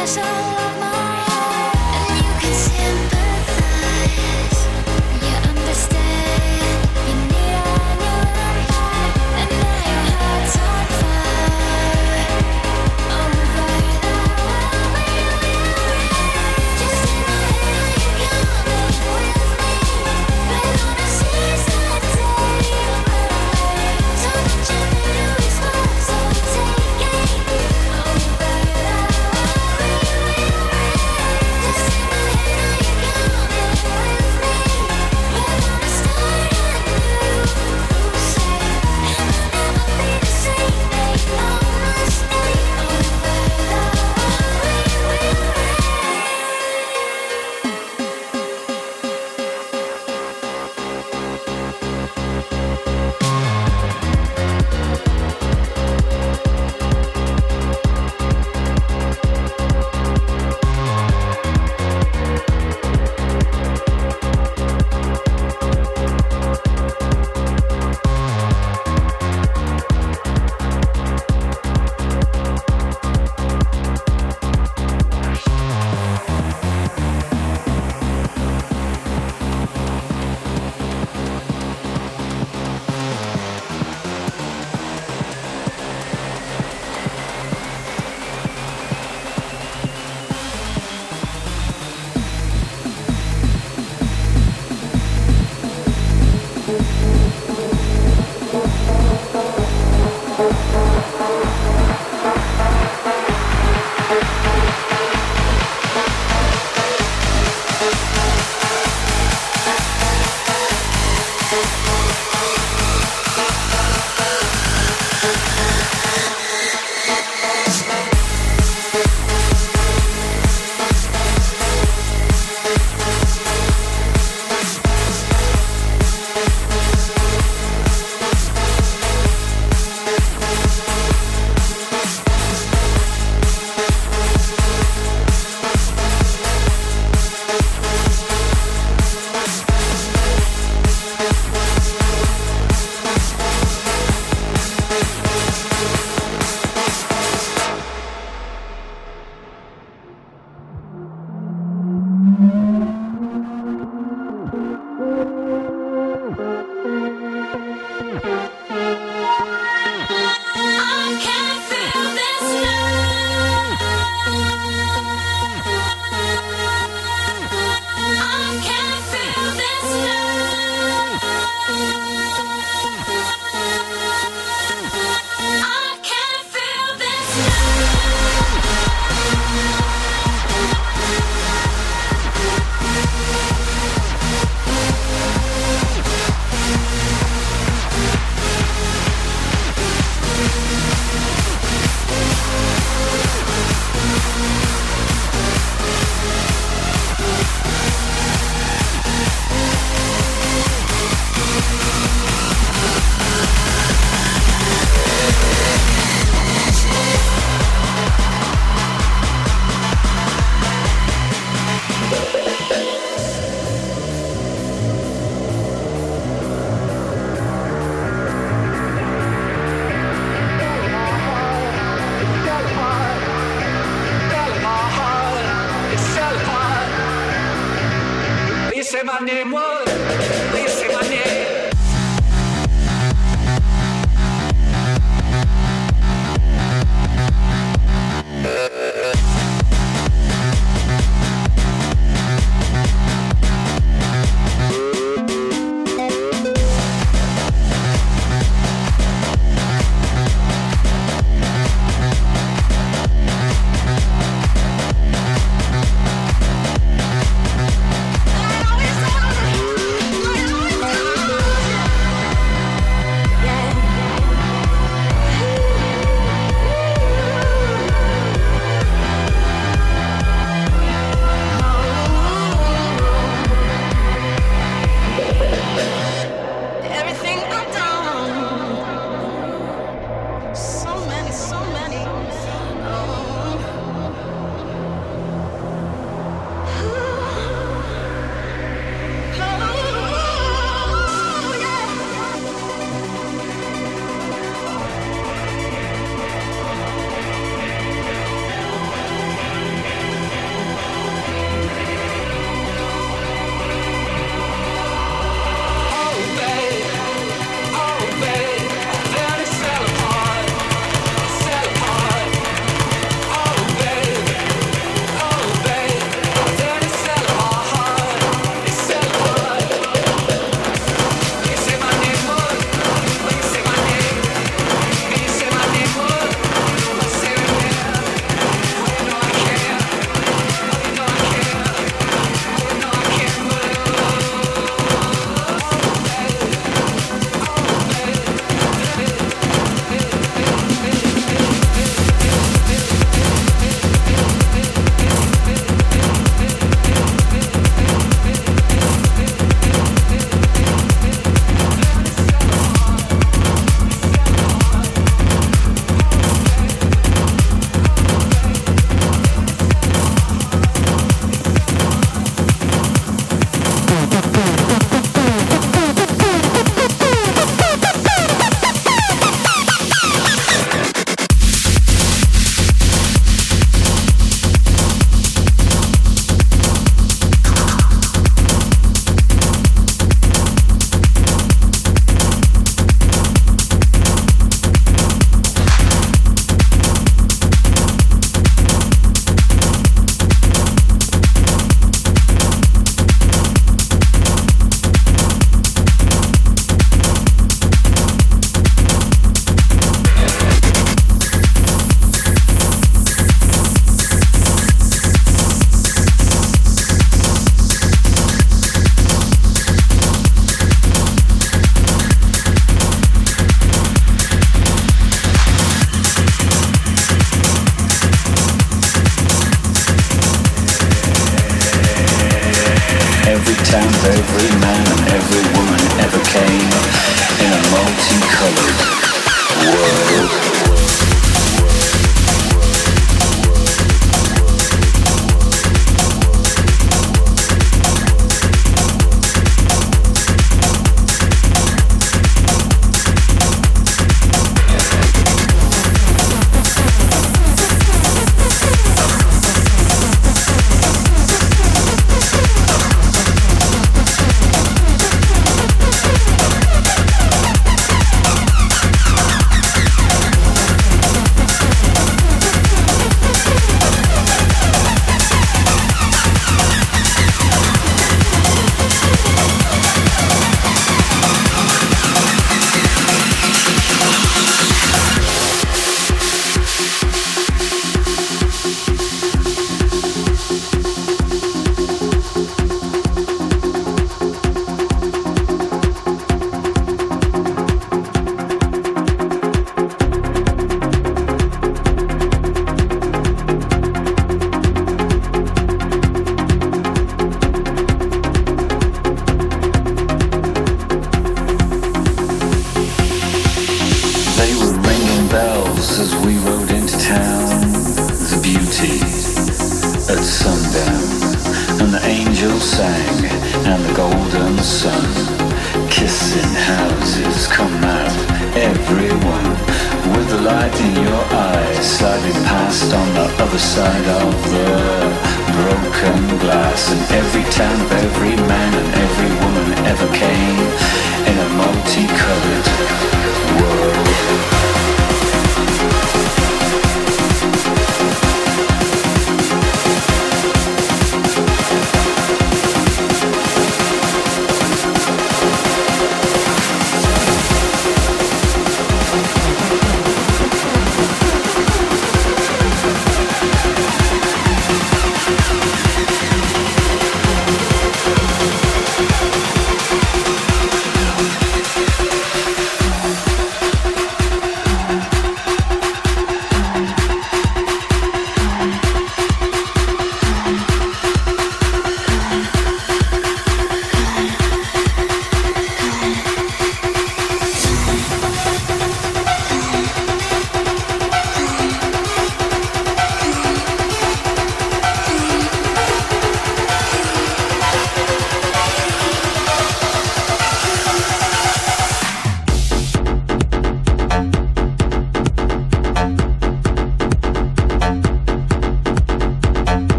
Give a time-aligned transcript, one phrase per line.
[0.00, 0.59] 爱上了。